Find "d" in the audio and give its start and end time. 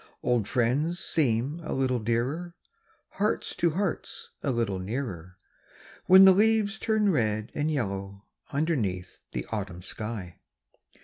0.01-0.03